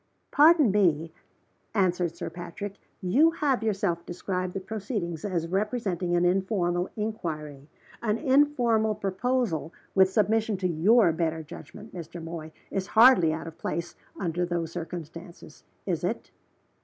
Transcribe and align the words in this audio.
"Pardon 0.31 0.71
me," 0.71 1.13
answered 1.75 2.15
Sir 2.15 2.31
Patrick. 2.31 2.77
"You 3.01 3.29
have 3.29 3.61
yourself 3.61 4.03
described 4.03 4.53
the 4.55 4.59
proceedings 4.59 5.23
as 5.23 5.47
representing 5.47 6.15
an 6.15 6.25
informal 6.25 6.89
inquiry. 6.95 7.69
An 8.01 8.17
informal 8.17 8.95
proposal 8.95 9.71
with 9.93 10.09
submission 10.11 10.57
to 10.57 10.67
your 10.67 11.11
better 11.11 11.43
judgment, 11.43 11.93
Mr. 11.93 12.19
Moy 12.19 12.51
is 12.71 12.87
hardly 12.97 13.31
out 13.31 13.45
of 13.45 13.59
place, 13.59 13.93
under 14.19 14.43
those 14.43 14.71
circumstances, 14.71 15.63
is 15.85 16.03
it?" 16.03 16.31